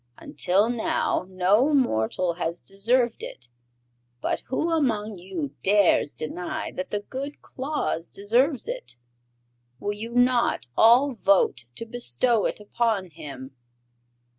[0.17, 3.49] Until now no mortal has deserved it,
[4.19, 8.97] but who among you dares deny that the good Claus deserves it?
[9.79, 13.55] Will you not all vote to bestow it upon him?"